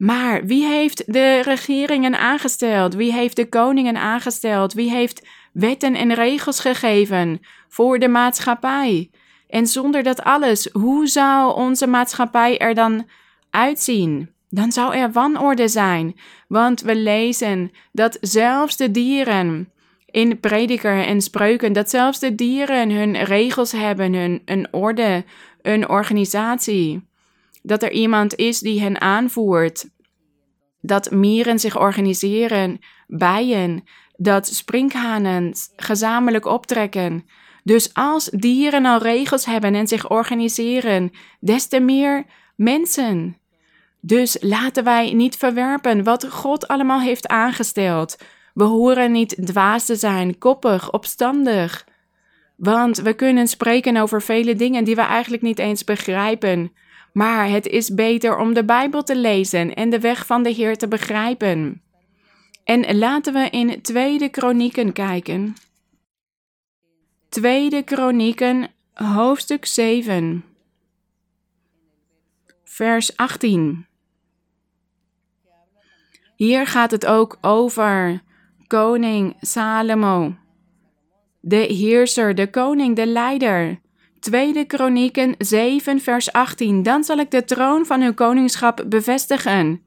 Maar 0.00 0.44
wie 0.44 0.66
heeft 0.66 1.12
de 1.12 1.42
regeringen 1.42 2.18
aangesteld? 2.18 2.94
Wie 2.94 3.12
heeft 3.12 3.36
de 3.36 3.48
koningen 3.48 3.96
aangesteld? 3.96 4.72
Wie 4.72 4.90
heeft 4.90 5.26
wetten 5.52 5.94
en 5.94 6.14
regels 6.14 6.60
gegeven 6.60 7.40
voor 7.68 7.98
de 7.98 8.08
maatschappij? 8.08 9.10
En 9.48 9.66
zonder 9.66 10.02
dat 10.02 10.22
alles, 10.22 10.68
hoe 10.72 11.06
zou 11.06 11.54
onze 11.54 11.86
maatschappij 11.86 12.58
er 12.58 12.74
dan 12.74 13.08
uitzien? 13.50 14.30
Dan 14.48 14.72
zou 14.72 14.94
er 14.94 15.12
wanorde 15.12 15.68
zijn, 15.68 16.16
want 16.48 16.80
we 16.80 16.96
lezen 16.96 17.70
dat 17.92 18.18
zelfs 18.20 18.76
de 18.76 18.90
dieren 18.90 19.72
in 20.06 20.40
prediker 20.40 21.04
en 21.04 21.20
spreuken, 21.20 21.72
dat 21.72 21.90
zelfs 21.90 22.18
de 22.18 22.34
dieren 22.34 22.90
hun 22.90 23.22
regels 23.24 23.72
hebben, 23.72 24.14
hun 24.14 24.42
een 24.44 24.68
orde, 24.70 25.24
een 25.62 25.88
organisatie 25.88 27.08
dat 27.62 27.82
er 27.82 27.92
iemand 27.92 28.34
is 28.34 28.58
die 28.58 28.80
hen 28.80 29.00
aanvoert. 29.00 29.88
Dat 30.80 31.10
mieren 31.10 31.58
zich 31.58 31.78
organiseren, 31.78 32.78
bijen, 33.06 33.84
dat 34.16 34.46
sprinkhanen 34.46 35.52
gezamenlijk 35.76 36.46
optrekken. 36.46 37.24
Dus 37.64 37.94
als 37.94 38.24
dieren 38.24 38.86
al 38.86 38.98
regels 38.98 39.44
hebben 39.44 39.74
en 39.74 39.86
zich 39.86 40.10
organiseren, 40.10 41.10
des 41.40 41.66
te 41.66 41.80
meer 41.80 42.24
mensen. 42.56 43.36
Dus 44.00 44.36
laten 44.40 44.84
wij 44.84 45.12
niet 45.12 45.36
verwerpen 45.36 46.04
wat 46.04 46.28
God 46.28 46.68
allemaal 46.68 47.00
heeft 47.00 47.28
aangesteld. 47.28 48.16
We 48.54 48.64
horen 48.64 49.12
niet 49.12 49.46
dwaas 49.46 49.84
te 49.84 49.96
zijn, 49.96 50.38
koppig, 50.38 50.92
opstandig. 50.92 51.86
Want 52.56 52.98
we 52.98 53.12
kunnen 53.12 53.48
spreken 53.48 53.96
over 53.96 54.22
vele 54.22 54.54
dingen 54.54 54.84
die 54.84 54.94
we 54.94 55.00
eigenlijk 55.00 55.42
niet 55.42 55.58
eens 55.58 55.84
begrijpen. 55.84 56.72
Maar 57.12 57.48
het 57.48 57.66
is 57.66 57.94
beter 57.94 58.38
om 58.38 58.54
de 58.54 58.64
Bijbel 58.64 59.02
te 59.02 59.16
lezen 59.16 59.74
en 59.74 59.90
de 59.90 60.00
weg 60.00 60.26
van 60.26 60.42
de 60.42 60.50
Heer 60.50 60.76
te 60.76 60.88
begrijpen. 60.88 61.82
En 62.64 62.98
laten 62.98 63.32
we 63.32 63.50
in 63.50 63.82
Tweede 63.82 64.28
Kronieken 64.28 64.92
kijken. 64.92 65.54
Tweede 67.28 67.82
Kronieken, 67.82 68.68
hoofdstuk 68.92 69.66
7, 69.66 70.44
vers 72.64 73.16
18. 73.16 73.86
Hier 76.36 76.66
gaat 76.66 76.90
het 76.90 77.06
ook 77.06 77.38
over 77.40 78.22
koning 78.66 79.36
Salomo, 79.40 80.34
de 81.40 81.56
heerser, 81.56 82.34
de 82.34 82.50
koning, 82.50 82.96
de 82.96 83.06
leider. 83.06 83.80
Tweede 84.20 84.64
Kronieken 84.64 85.34
7 85.38 86.00
vers 86.00 86.32
18. 86.32 86.82
Dan 86.82 87.04
zal 87.04 87.18
ik 87.18 87.30
de 87.30 87.44
troon 87.44 87.86
van 87.86 88.02
uw 88.02 88.14
koningschap 88.14 88.84
bevestigen. 88.86 89.82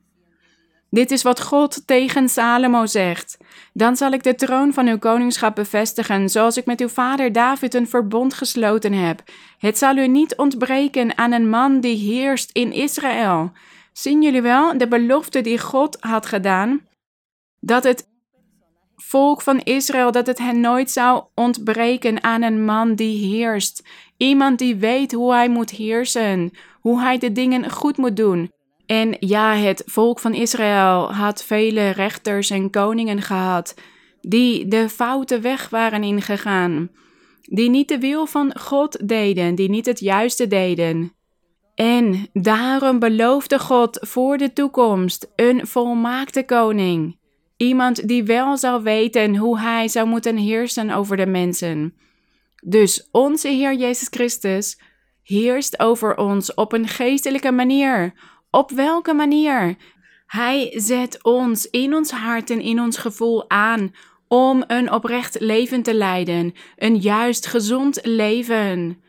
Dit 0.90 1.12
is 1.12 1.22
wat 1.22 1.42
God 1.42 1.88
tegen 1.88 2.30
Salomo 2.30 2.86
zegt. 2.86 3.38
Dan 3.74 3.96
zal 3.96 4.12
ik 4.12 4.24
de 4.24 4.36
troon 4.36 4.74
van 4.74 4.88
uw 4.88 4.98
koningschap 4.98 5.56
bevestigen, 5.56 6.30
zoals 6.30 6.58
ik 6.58 6.66
met 6.66 6.82
uw 6.82 6.88
vader 6.88 7.32
David 7.32 7.74
een 7.74 7.88
verbond 7.88 8.34
gesloten 8.34 8.94
heb. 8.94 9.24
Het 9.58 9.78
zal 9.78 9.98
u 9.98 10.08
niet 10.08 10.36
ontbreken 10.36 11.18
aan 11.18 11.32
een 11.32 11.50
man 11.50 11.80
die 11.80 11.98
heerst 11.98 12.50
in 12.52 12.72
Israël. 12.72 13.52
Zien 13.92 14.22
jullie 14.22 14.42
wel 14.42 14.78
de 14.78 14.88
belofte 14.88 15.42
die 15.42 15.60
God 15.60 15.98
had 16.00 16.26
gedaan? 16.26 16.88
Dat 17.60 17.84
het 17.84 18.08
volk 18.96 19.42
van 19.42 19.60
Israël, 19.60 20.12
dat 20.12 20.28
het 20.28 20.38
hen 20.38 20.60
nooit 20.60 20.92
zou 20.92 21.24
ontbreken 21.36 22.24
aan 22.24 22.42
een 22.42 22.66
man 22.66 22.96
die 22.96 23.28
heerst. 23.28 23.84
Iemand 24.18 24.60
die 24.60 24.76
weet 24.76 25.12
hoe 25.12 25.34
hij 25.34 25.50
moet 25.50 25.70
heersen, 25.70 26.52
hoe 26.82 27.02
hij 27.02 27.18
de 27.18 27.32
dingen 27.32 27.72
goed 27.72 27.98
moet 27.98 28.18
doen. 28.18 28.52
En 28.86 29.16
ja, 29.20 29.56
het 29.56 29.84
volk 29.86 30.20
van 30.20 30.34
Israël 30.34 31.14
had 31.14 31.44
vele 31.44 31.90
rechters 31.90 32.50
en 32.50 32.70
koningen 32.70 33.22
gehad 33.22 33.76
die 34.28 34.68
de 34.68 34.90
foute 34.90 35.40
weg 35.40 35.70
waren 35.70 36.04
ingegaan, 36.04 36.90
die 37.42 37.70
niet 37.70 37.88
de 37.88 38.00
wil 38.00 38.26
van 38.26 38.60
God 38.60 39.08
deden, 39.08 39.56
die 39.56 39.70
niet 39.70 39.86
het 39.86 40.00
juiste 40.00 40.48
deden. 40.48 41.14
En 41.76 42.28
daarom 42.34 43.00
beloofde 43.00 43.60
God 43.60 43.98
voor 44.02 44.38
de 44.38 44.54
toekomst 44.54 45.32
een 45.36 45.68
volmaakte 45.68 46.46
koning, 46.46 47.18
iemand 47.58 48.08
die 48.08 48.24
wel 48.24 48.58
zou 48.58 48.84
weten 48.84 49.36
hoe 49.36 49.60
hij 49.60 49.88
zou 49.88 50.08
moeten 50.08 50.38
heersen 50.38 50.90
over 50.90 51.18
de 51.18 51.26
mensen. 51.26 51.94
Dus 52.66 53.08
onze 53.12 53.48
Heer 53.48 53.74
Jezus 53.74 54.08
Christus 54.12 54.80
heerst 55.24 55.80
over 55.80 56.18
ons 56.18 56.54
op 56.54 56.74
een 56.74 56.88
geestelijke 56.88 57.52
manier, 57.52 58.14
op 58.50 58.72
welke 58.72 59.14
manier? 59.14 59.78
Hij 60.26 60.72
zet 60.76 61.24
ons 61.24 61.70
in 61.70 61.94
ons 61.94 62.12
hart 62.12 62.50
en 62.50 62.62
in 62.62 62.80
ons 62.80 62.98
gevoel 62.98 63.50
aan 63.50 63.92
om 64.28 64.64
een 64.68 64.92
oprecht 64.92 65.40
leven 65.40 65.84
te 65.84 65.94
leiden, 65.94 66.54
een 66.76 66.96
juist 66.96 67.46
gezond 67.46 68.00
leven. 68.06 69.02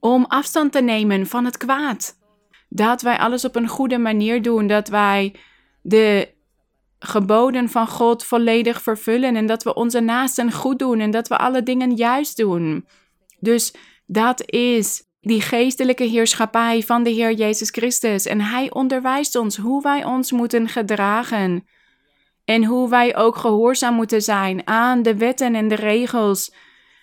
Om 0.00 0.24
afstand 0.24 0.72
te 0.72 0.82
nemen 0.82 1.26
van 1.26 1.44
het 1.44 1.56
kwaad. 1.56 2.18
Dat 2.68 3.02
wij 3.02 3.18
alles 3.18 3.44
op 3.44 3.56
een 3.56 3.68
goede 3.68 3.98
manier 3.98 4.42
doen, 4.42 4.66
dat 4.66 4.88
wij 4.88 5.34
de 5.82 6.28
geboden 7.02 7.68
van 7.68 7.86
God 7.86 8.24
volledig 8.24 8.82
vervullen 8.82 9.36
en 9.36 9.46
dat 9.46 9.62
we 9.62 9.74
onze 9.74 10.00
naasten 10.00 10.52
goed 10.52 10.78
doen 10.78 11.00
en 11.00 11.10
dat 11.10 11.28
we 11.28 11.38
alle 11.38 11.62
dingen 11.62 11.90
juist 11.90 12.36
doen. 12.36 12.86
Dus 13.40 13.74
dat 14.06 14.50
is 14.50 15.02
die 15.20 15.40
geestelijke 15.40 16.04
heerschappij 16.04 16.82
van 16.82 17.02
de 17.02 17.10
Heer 17.10 17.32
Jezus 17.32 17.70
Christus. 17.70 18.26
En 18.26 18.40
Hij 18.40 18.70
onderwijst 18.70 19.36
ons 19.36 19.56
hoe 19.56 19.82
wij 19.82 20.04
ons 20.04 20.32
moeten 20.32 20.68
gedragen. 20.68 21.66
En 22.44 22.64
hoe 22.64 22.88
wij 22.88 23.16
ook 23.16 23.36
gehoorzaam 23.36 23.94
moeten 23.94 24.22
zijn 24.22 24.66
aan 24.66 25.02
de 25.02 25.16
wetten 25.16 25.54
en 25.54 25.68
de 25.68 25.74
regels 25.74 26.54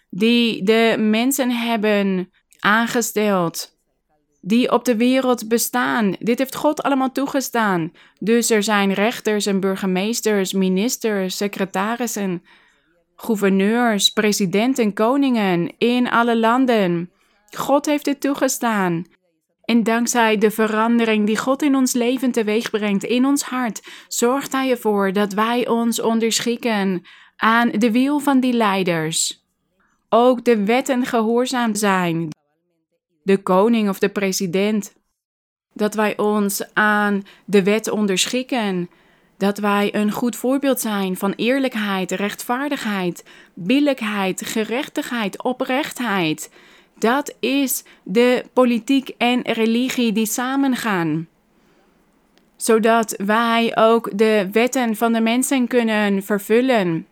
die 0.09 0.63
de 0.63 0.95
mensen 0.99 1.51
hebben 1.51 2.31
aangesteld. 2.59 3.78
Die 4.41 4.71
op 4.71 4.85
de 4.85 4.95
wereld 4.95 5.47
bestaan. 5.47 6.15
Dit 6.19 6.37
heeft 6.37 6.55
God 6.55 6.83
allemaal 6.83 7.11
toegestaan. 7.11 7.91
Dus 8.19 8.49
er 8.49 8.63
zijn 8.63 8.93
rechters 8.93 9.45
en 9.45 9.59
burgemeesters, 9.59 10.53
ministers, 10.53 11.37
secretarissen, 11.37 12.43
gouverneurs, 13.15 14.09
presidenten, 14.09 14.93
koningen 14.93 15.73
in 15.77 16.09
alle 16.09 16.37
landen. 16.37 17.11
God 17.57 17.85
heeft 17.85 18.05
dit 18.05 18.21
toegestaan. 18.21 19.05
En 19.69 19.83
dankzij 19.83 20.37
de 20.37 20.51
verandering 20.51 21.25
die 21.25 21.37
God 21.37 21.61
in 21.61 21.75
ons 21.75 21.93
leven 21.93 22.31
teweeg 22.31 22.69
brengt, 22.69 23.03
in 23.03 23.25
ons 23.25 23.43
hart, 23.43 23.81
zorgt 24.07 24.51
Hij 24.51 24.69
ervoor 24.69 25.13
dat 25.13 25.33
wij 25.33 25.67
ons 25.67 26.01
onderschikken 26.01 27.05
aan 27.37 27.69
de 27.69 27.91
wil 27.91 28.19
van 28.19 28.39
die 28.39 28.53
leiders. 28.53 29.47
Ook 30.09 30.45
de 30.45 30.63
wetten 30.63 31.05
gehoorzaam 31.05 31.75
zijn, 31.75 32.29
de 33.29 33.37
koning 33.37 33.89
of 33.89 33.99
de 33.99 34.09
president. 34.09 34.93
Dat 35.73 35.93
wij 35.93 36.17
ons 36.17 36.73
aan 36.73 37.23
de 37.45 37.63
wet 37.63 37.89
onderschikken. 37.89 38.89
Dat 39.37 39.57
wij 39.57 39.95
een 39.95 40.11
goed 40.11 40.35
voorbeeld 40.35 40.79
zijn 40.79 41.17
van 41.17 41.33
eerlijkheid, 41.35 42.11
rechtvaardigheid, 42.11 43.23
billijkheid, 43.53 44.45
gerechtigheid, 44.45 45.43
oprechtheid. 45.43 46.51
Dat 46.97 47.35
is 47.39 47.83
de 48.03 48.43
politiek 48.53 49.09
en 49.17 49.41
religie 49.41 50.11
die 50.11 50.25
samengaan. 50.25 51.27
Zodat 52.55 53.15
wij 53.25 53.71
ook 53.75 54.17
de 54.17 54.49
wetten 54.51 54.95
van 54.95 55.13
de 55.13 55.21
mensen 55.21 55.67
kunnen 55.67 56.23
vervullen. 56.23 57.07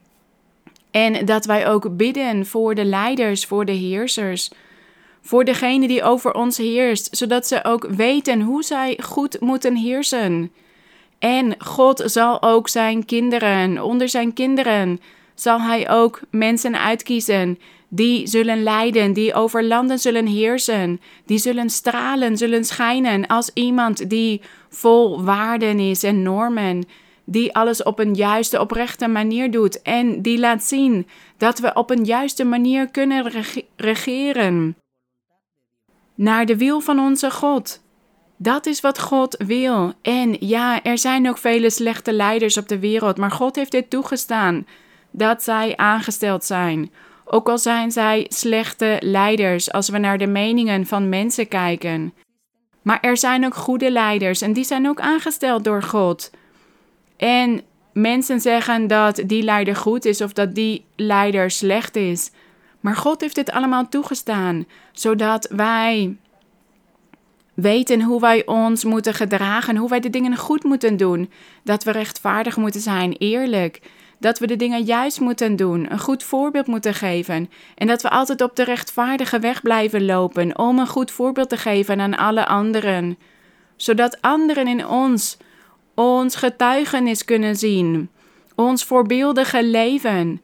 En 0.92 1.26
dat 1.26 1.46
wij 1.46 1.68
ook 1.68 1.98
bidden 1.98 2.46
voor 2.46 2.76
de 2.76 2.86
leiders, 2.86 3.46
voor 3.46 3.66
de 3.66 3.72
heersers, 3.72 4.52
voor 5.22 5.46
degene 5.46 5.88
die 5.88 6.04
over 6.04 6.34
ons 6.34 6.58
heerst, 6.58 7.18
zodat 7.18 7.48
ze 7.48 7.64
ook 7.64 7.88
weten 7.88 8.42
hoe 8.42 8.64
zij 8.64 9.00
goed 9.04 9.40
moeten 9.40 9.76
heersen. 9.76 10.52
En 11.20 11.56
God 11.58 12.04
zal 12.06 12.42
ook 12.42 12.70
zijn 12.70 13.06
kinderen, 13.06 13.84
onder 13.84 14.10
zijn 14.10 14.34
kinderen, 14.34 15.02
zal 15.36 15.62
hij 15.62 15.90
ook 15.90 16.20
mensen 16.30 16.80
uitkiezen 16.80 17.58
die 17.90 18.28
zullen 18.28 18.64
leiden, 18.64 19.14
die 19.14 19.34
over 19.34 19.64
landen 19.64 20.00
zullen 20.00 20.26
heersen, 20.26 21.02
die 21.26 21.38
zullen 21.38 21.70
stralen, 21.70 22.38
zullen 22.38 22.66
schijnen 22.66 23.28
als 23.28 23.52
iemand 23.54 24.10
die 24.10 24.42
vol 24.70 25.24
waarden 25.24 25.80
is 25.80 26.04
en 26.04 26.22
normen, 26.22 26.86
die 27.26 27.56
alles 27.56 27.84
op 27.84 28.00
een 28.00 28.14
juiste, 28.14 28.60
oprechte 28.60 29.08
manier 29.08 29.52
doet 29.52 29.82
en 29.82 30.22
die 30.22 30.40
laat 30.40 30.64
zien 30.64 31.08
dat 31.38 31.60
we 31.60 31.74
op 31.74 31.90
een 31.90 32.04
juiste 32.06 32.44
manier 32.44 32.90
kunnen 32.92 33.32
regeren. 33.76 34.76
Naar 36.18 36.46
de 36.46 36.58
wil 36.58 36.80
van 36.80 37.00
onze 37.00 37.32
God. 37.32 37.82
Dat 38.38 38.66
is 38.66 38.82
wat 38.82 39.00
God 39.00 39.44
wil. 39.48 39.94
En 40.02 40.38
ja, 40.40 40.84
er 40.84 40.98
zijn 40.98 41.30
ook 41.30 41.38
vele 41.38 41.70
slechte 41.70 42.14
leiders 42.14 42.58
op 42.58 42.68
de 42.68 42.80
wereld, 42.80 43.18
maar 43.18 43.32
God 43.32 43.56
heeft 43.56 43.72
dit 43.72 43.90
toegestaan 43.90 44.68
dat 45.12 45.44
zij 45.44 45.78
aangesteld 45.78 46.44
zijn 46.44 46.92
ook 47.30 47.50
al 47.50 47.58
zijn 47.58 47.92
zij 47.92 48.26
slechte 48.30 48.98
leiders 49.00 49.72
als 49.72 49.90
we 49.90 49.98
naar 49.98 50.18
de 50.18 50.28
meningen 50.28 50.86
van 50.86 51.10
mensen 51.10 51.48
kijken. 51.48 52.14
Maar 52.82 53.00
er 53.02 53.18
zijn 53.18 53.46
ook 53.46 53.56
goede 53.56 53.92
leiders 53.92 54.42
en 54.42 54.54
die 54.54 54.64
zijn 54.64 54.88
ook 54.88 55.00
aangesteld 55.00 55.64
door 55.64 55.84
God. 55.84 56.32
En 57.18 57.62
mensen 57.94 58.40
zeggen 58.40 58.88
dat 58.88 59.22
die 59.26 59.44
leider 59.44 59.76
goed 59.76 60.06
is 60.06 60.22
of 60.22 60.34
dat 60.34 60.56
die 60.56 60.86
leider 60.96 61.52
slecht 61.52 61.96
is. 61.96 62.32
Maar 62.80 62.96
God 62.96 63.22
heeft 63.22 63.36
dit 63.36 63.52
allemaal 63.52 63.90
toegestaan, 63.90 64.66
zodat 64.92 65.48
wij 65.52 66.18
weten 67.54 68.02
hoe 68.02 68.20
wij 68.20 68.46
ons 68.46 68.84
moeten 68.84 69.14
gedragen, 69.14 69.76
hoe 69.76 69.90
wij 69.90 70.00
de 70.00 70.10
dingen 70.10 70.38
goed 70.38 70.64
moeten 70.64 70.98
doen, 70.98 71.32
dat 71.64 71.84
we 71.84 71.92
rechtvaardig 71.92 72.58
moeten 72.58 72.82
zijn, 72.82 73.12
eerlijk, 73.12 73.82
dat 74.20 74.40
we 74.40 74.48
de 74.48 74.56
dingen 74.56 74.84
juist 74.84 75.20
moeten 75.20 75.56
doen, 75.56 75.92
een 75.92 76.00
goed 76.00 76.24
voorbeeld 76.24 76.68
moeten 76.68 76.94
geven. 76.94 77.50
En 77.76 77.88
dat 77.88 78.02
we 78.02 78.10
altijd 78.10 78.42
op 78.42 78.56
de 78.56 78.64
rechtvaardige 78.64 79.40
weg 79.40 79.62
blijven 79.62 80.06
lopen 80.06 80.58
om 80.58 80.80
een 80.80 80.88
goed 80.88 81.12
voorbeeld 81.12 81.50
te 81.50 81.58
geven 81.58 82.02
aan 82.02 82.18
alle 82.18 82.46
anderen, 82.46 83.18
zodat 83.76 84.22
anderen 84.22 84.68
in 84.68 84.88
ons 84.88 85.38
ons 85.94 86.36
getuigenis 86.36 87.26
kunnen 87.26 87.56
zien, 87.56 88.10
ons 88.56 88.84
voorbeeldige 88.84 89.64
leven. 89.64 90.42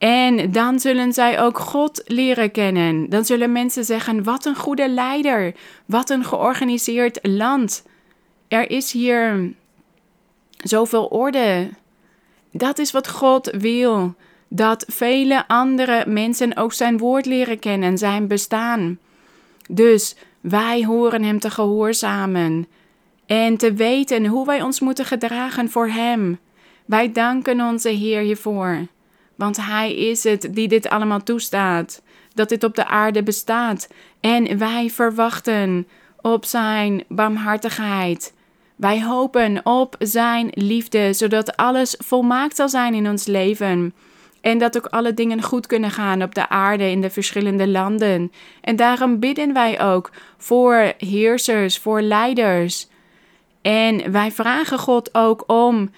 En 0.00 0.52
dan 0.52 0.78
zullen 0.78 1.12
zij 1.12 1.40
ook 1.40 1.58
God 1.58 2.02
leren 2.06 2.50
kennen. 2.50 3.08
Dan 3.08 3.24
zullen 3.24 3.52
mensen 3.52 3.84
zeggen: 3.84 4.22
wat 4.22 4.44
een 4.44 4.56
goede 4.56 4.88
leider, 4.88 5.54
wat 5.86 6.10
een 6.10 6.24
georganiseerd 6.24 7.18
land. 7.22 7.82
Er 8.48 8.70
is 8.70 8.92
hier 8.92 9.52
zoveel 10.56 11.06
orde, 11.06 11.68
dat 12.52 12.78
is 12.78 12.90
wat 12.90 13.08
God 13.08 13.50
wil. 13.58 14.14
Dat 14.48 14.84
vele 14.88 15.48
andere 15.48 16.04
mensen 16.06 16.56
ook 16.56 16.72
zijn 16.72 16.98
woord 16.98 17.26
leren 17.26 17.58
kennen, 17.58 17.98
zijn 17.98 18.26
bestaan. 18.26 18.98
Dus 19.68 20.16
wij 20.40 20.84
horen 20.84 21.22
Hem 21.22 21.38
te 21.38 21.50
gehoorzamen 21.50 22.66
en 23.26 23.56
te 23.56 23.72
weten 23.72 24.26
hoe 24.26 24.46
wij 24.46 24.62
ons 24.62 24.80
moeten 24.80 25.04
gedragen 25.04 25.70
voor 25.70 25.88
Hem. 25.88 26.38
Wij 26.84 27.12
danken 27.12 27.60
onze 27.60 27.88
Heer 27.88 28.20
hiervoor, 28.20 28.86
want 29.40 29.56
Hij 29.56 29.94
is 29.94 30.24
het 30.24 30.48
die 30.50 30.68
dit 30.68 30.88
allemaal 30.88 31.22
toestaat, 31.22 32.02
dat 32.34 32.48
dit 32.48 32.64
op 32.64 32.74
de 32.74 32.86
aarde 32.86 33.22
bestaat. 33.22 33.88
En 34.20 34.58
wij 34.58 34.90
verwachten 34.90 35.86
op 36.20 36.44
Zijn 36.44 37.04
barmhartigheid 37.08 38.32
wij 38.80 39.02
hopen 39.02 39.60
op 39.66 39.96
Zijn 39.98 40.50
liefde, 40.54 41.12
zodat 41.12 41.56
alles 41.56 41.94
volmaakt 41.98 42.56
zal 42.56 42.68
zijn 42.68 42.94
in 42.94 43.08
ons 43.08 43.26
leven. 43.26 43.94
En 44.40 44.58
dat 44.58 44.76
ook 44.76 44.86
alle 44.86 45.14
dingen 45.14 45.42
goed 45.42 45.66
kunnen 45.66 45.90
gaan 45.90 46.22
op 46.22 46.34
de 46.34 46.48
aarde 46.48 46.90
in 46.90 47.00
de 47.00 47.10
verschillende 47.10 47.68
landen. 47.68 48.32
En 48.60 48.76
daarom 48.76 49.18
bidden 49.18 49.52
wij 49.52 49.82
ook 49.82 50.10
voor 50.36 50.92
heersers, 50.98 51.78
voor 51.78 52.02
leiders. 52.02 52.88
En 53.62 54.12
wij 54.12 54.32
vragen 54.32 54.78
God 54.78 55.14
ook 55.14 55.44
om 55.46 55.90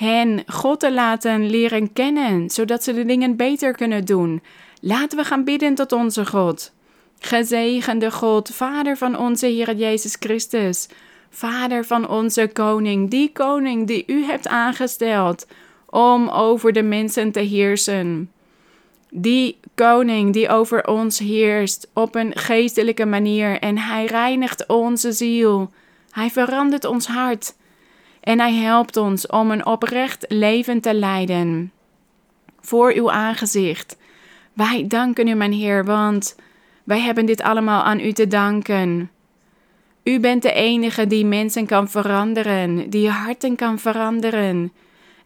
hen 0.00 0.42
God 0.46 0.80
te 0.80 0.92
laten 0.92 1.50
leren 1.50 1.92
kennen, 1.92 2.50
zodat 2.50 2.84
ze 2.84 2.92
de 2.92 3.04
dingen 3.04 3.36
beter 3.36 3.74
kunnen 3.74 4.04
doen. 4.04 4.42
Laten 4.80 5.18
we 5.18 5.24
gaan 5.24 5.44
bidden 5.44 5.74
tot 5.74 5.92
onze 5.92 6.26
God. 6.26 6.72
Gezegende 7.18 8.10
God, 8.10 8.50
Vader 8.52 8.96
van 8.96 9.18
onze 9.18 9.46
Heer 9.46 9.74
Jezus 9.74 10.16
Christus, 10.20 10.88
Vader 11.30 11.84
van 11.84 12.08
onze 12.08 12.50
koning, 12.52 13.10
die 13.10 13.32
koning 13.32 13.86
die 13.86 14.04
u 14.06 14.24
hebt 14.24 14.48
aangesteld 14.48 15.46
om 15.86 16.28
over 16.28 16.72
de 16.72 16.82
mensen 16.82 17.32
te 17.32 17.40
heersen. 17.40 18.30
Die 19.10 19.58
koning 19.74 20.32
die 20.32 20.48
over 20.48 20.86
ons 20.86 21.18
heerst 21.18 21.90
op 21.94 22.14
een 22.14 22.36
geestelijke 22.36 23.06
manier 23.06 23.58
en 23.58 23.78
hij 23.78 24.04
reinigt 24.04 24.66
onze 24.66 25.12
ziel. 25.12 25.70
Hij 26.10 26.30
verandert 26.30 26.84
ons 26.84 27.06
hart 27.06 27.54
en 28.20 28.38
hij 28.38 28.54
helpt 28.54 28.96
ons 28.96 29.26
om 29.26 29.50
een 29.50 29.66
oprecht 29.66 30.24
leven 30.28 30.80
te 30.80 30.94
leiden. 30.94 31.72
Voor 32.60 32.92
uw 32.92 33.10
aangezicht. 33.10 33.96
Wij 34.52 34.84
danken 34.88 35.28
u, 35.28 35.34
mijn 35.34 35.52
Heer, 35.52 35.84
want 35.84 36.36
wij 36.84 37.00
hebben 37.00 37.26
dit 37.26 37.42
allemaal 37.42 37.82
aan 37.82 38.00
u 38.00 38.12
te 38.12 38.26
danken. 38.26 39.10
U 40.04 40.20
bent 40.20 40.42
de 40.42 40.52
enige 40.52 41.06
die 41.06 41.24
mensen 41.24 41.66
kan 41.66 41.88
veranderen, 41.88 42.90
die 42.90 43.08
harten 43.08 43.56
kan 43.56 43.78
veranderen. 43.78 44.72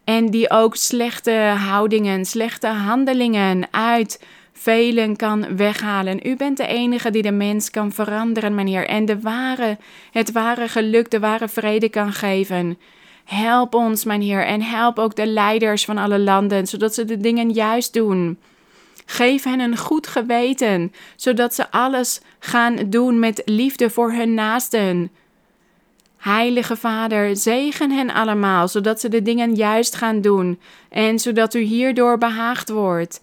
En 0.03 0.29
die 0.29 0.49
ook 0.49 0.75
slechte 0.75 1.31
houdingen, 1.57 2.25
slechte 2.25 2.67
handelingen 2.67 3.67
uit 3.71 4.23
velen 4.57 5.15
kan 5.15 5.55
weghalen. 5.55 6.27
U 6.27 6.35
bent 6.35 6.57
de 6.57 6.67
enige 6.67 7.09
die 7.09 7.21
de 7.21 7.31
mens 7.31 7.69
kan 7.69 7.91
veranderen, 7.91 8.55
meneer. 8.55 8.87
En 8.87 9.05
de 9.05 9.19
ware, 9.19 9.77
het 10.11 10.31
ware 10.31 10.67
geluk, 10.67 11.11
de 11.11 11.19
ware 11.19 11.47
vrede 11.47 11.89
kan 11.89 12.13
geven. 12.13 12.77
Help 13.25 13.73
ons, 13.73 14.03
mijn 14.03 14.21
Heer, 14.21 14.45
en 14.45 14.61
help 14.61 14.99
ook 14.99 15.15
de 15.15 15.27
leiders 15.27 15.85
van 15.85 15.97
alle 15.97 16.19
landen, 16.19 16.67
zodat 16.67 16.93
ze 16.93 17.05
de 17.05 17.17
dingen 17.17 17.49
juist 17.49 17.93
doen. 17.93 18.39
Geef 19.05 19.43
hen 19.43 19.59
een 19.59 19.77
goed 19.77 20.07
geweten, 20.07 20.93
zodat 21.15 21.55
ze 21.55 21.71
alles 21.71 22.21
gaan 22.39 22.75
doen 22.89 23.19
met 23.19 23.41
liefde 23.45 23.89
voor 23.89 24.11
hun 24.11 24.33
naasten. 24.33 25.11
Heilige 26.17 26.75
Vader, 26.75 27.35
zegen 27.35 27.91
hen 27.91 28.13
allemaal, 28.13 28.67
zodat 28.67 28.99
ze 28.99 29.09
de 29.09 29.21
dingen 29.21 29.55
juist 29.55 29.95
gaan 29.95 30.21
doen 30.21 30.59
en 30.89 31.19
zodat 31.19 31.53
u 31.53 31.59
hierdoor 31.59 32.17
behaagd 32.17 32.69
wordt. 32.69 33.21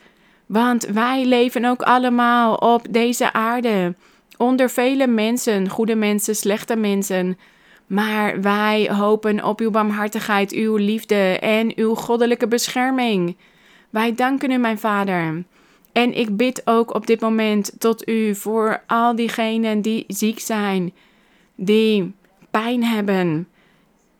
Want 0.52 0.84
wij 0.84 1.24
leven 1.24 1.64
ook 1.64 1.82
allemaal 1.82 2.54
op 2.54 2.86
deze 2.90 3.32
aarde, 3.32 3.94
onder 4.36 4.70
vele 4.70 5.06
mensen, 5.06 5.68
goede 5.68 5.94
mensen, 5.94 6.36
slechte 6.36 6.76
mensen. 6.76 7.38
Maar 7.86 8.40
wij 8.40 8.90
hopen 8.92 9.44
op 9.44 9.60
uw 9.60 9.70
barmhartigheid, 9.70 10.52
uw 10.52 10.76
liefde 10.76 11.38
en 11.38 11.72
uw 11.76 11.94
goddelijke 11.94 12.48
bescherming. 12.48 13.36
Wij 13.90 14.14
danken 14.14 14.50
u, 14.50 14.56
mijn 14.56 14.78
Vader. 14.78 15.44
En 15.92 16.18
ik 16.18 16.36
bid 16.36 16.62
ook 16.64 16.94
op 16.94 17.06
dit 17.06 17.20
moment 17.20 17.72
tot 17.78 18.08
u 18.08 18.34
voor 18.34 18.82
al 18.86 19.16
diegenen 19.16 19.80
die 19.80 20.04
ziek 20.08 20.40
zijn, 20.40 20.92
die 21.54 22.14
pijn 22.50 22.84
hebben. 22.84 23.48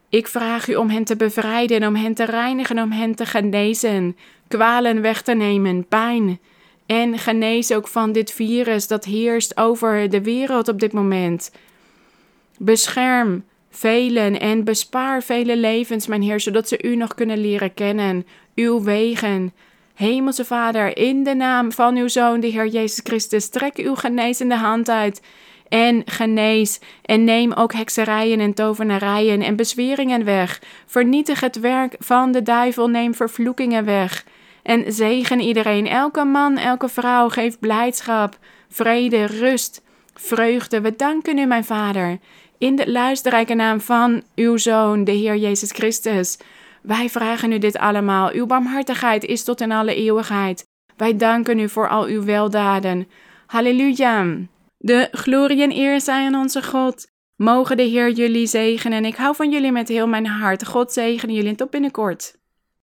Ik 0.09 0.27
vraag 0.27 0.69
u 0.69 0.75
om 0.75 0.91
hen 0.91 1.05
te 1.05 1.17
bevrijden, 1.17 1.87
om 1.87 1.95
hen 1.95 2.15
te 2.15 2.25
reinigen, 2.25 2.79
om 2.79 2.93
hen 2.93 3.15
te 3.15 3.27
genezen, 3.27 4.17
kwalen 4.57 5.01
weg 5.01 5.23
te 5.23 5.35
nemen, 5.35 5.87
pijn. 5.87 6.41
En 6.87 7.19
genees 7.19 7.73
ook 7.73 7.89
van 7.89 8.13
dit 8.13 8.33
virus 8.33 8.87
dat 8.87 9.05
heerst 9.05 9.57
over 9.57 10.11
de 10.11 10.23
wereld 10.23 10.69
op 10.69 10.81
dit 10.81 10.93
moment. 10.93 11.53
Bescherm 12.59 13.45
velen 13.71 14.41
en 14.41 14.65
bespaar 14.65 15.23
vele 15.23 15.57
levens, 15.57 16.07
mijn 16.07 16.23
Heer, 16.23 16.41
zodat 16.41 16.69
ze 16.69 16.83
u 16.83 16.97
nog 16.97 17.15
kunnen 17.15 17.41
leren 17.41 17.75
kennen, 17.75 18.27
uw 18.55 18.83
wegen. 18.83 19.53
Hemelse 19.95 20.45
Vader, 20.45 20.97
in 20.97 21.23
de 21.25 21.35
naam 21.35 21.73
van 21.73 21.97
uw 21.97 22.09
Zoon, 22.09 22.41
de 22.41 22.47
Heer 22.47 22.67
Jezus 22.67 23.01
Christus, 23.03 23.49
trek 23.49 23.77
uw 23.77 23.95
genezende 23.95 24.57
hand 24.57 24.89
uit 24.89 25.23
en 25.69 26.03
genees. 26.07 26.81
En 27.03 27.25
neem 27.25 27.53
ook 27.53 27.73
hekserijen 27.73 28.41
en 28.41 28.55
tovenarijen 28.55 29.43
en 29.43 29.57
bezweringen 29.57 30.25
weg. 30.25 30.61
Vernietig 30.87 31.41
het 31.41 31.61
werk 31.61 31.95
van 31.99 32.33
de 32.33 32.43
duivel, 32.43 32.89
neem 32.89 33.15
vervloekingen 33.15 33.85
weg. 33.85 34.25
En 34.63 34.93
zegen 34.93 35.41
iedereen, 35.41 35.87
elke 35.87 36.25
man, 36.25 36.57
elke 36.57 36.89
vrouw, 36.89 37.29
geef 37.29 37.59
blijdschap, 37.59 38.39
vrede, 38.69 39.25
rust, 39.25 39.83
vreugde. 40.15 40.81
We 40.81 40.97
danken 40.97 41.39
u, 41.39 41.45
mijn 41.45 41.65
Vader, 41.65 42.19
in 42.59 42.77
de 42.77 42.91
luisterrijke 42.91 43.55
naam 43.55 43.81
van 43.81 44.23
uw 44.35 44.57
Zoon, 44.57 45.05
de 45.05 45.13
Heer 45.13 45.37
Jezus 45.37 45.71
Christus. 45.71 46.39
Wij 46.83 47.09
vragen 47.09 47.53
u 47.53 47.59
dit 47.59 47.79
allemaal. 47.79 48.33
Uw 48.33 48.47
barmhartigheid 48.47 49.25
is 49.25 49.45
tot 49.45 49.61
in 49.61 49.73
alle 49.73 49.95
eeuwigheid. 49.95 50.65
Wij 50.97 51.17
danken 51.17 51.59
u 51.59 51.69
voor 51.69 51.89
al 51.89 52.05
uw 52.05 52.25
weldaden. 52.25 53.09
Halleluja. 53.47 54.27
De 54.79 55.09
glorie 55.13 55.63
en 55.63 55.73
eer 55.73 56.01
zijn 56.01 56.35
aan 56.35 56.41
onze 56.41 56.63
God. 56.63 57.11
Mogen 57.37 57.77
de 57.77 57.83
Heer 57.83 58.11
jullie 58.11 58.47
zegenen. 58.47 59.05
Ik 59.05 59.17
hou 59.17 59.35
van 59.35 59.51
jullie 59.51 59.73
met 59.73 59.89
heel 59.89 60.07
mijn 60.07 60.27
hart. 60.27 60.67
God 60.67 60.93
zegene 60.93 61.33
jullie 61.33 61.55
tot 61.55 61.71
binnenkort. 61.71 62.41